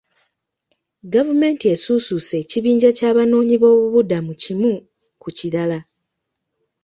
Gavumenti 1.13 1.65
esuusuuse 1.73 2.33
ekibinja 2.43 2.89
ky'abanoonyiboobubudamu 2.97 4.33
kimu 4.41 4.73
ku 5.21 5.29
kirala. 5.37 5.79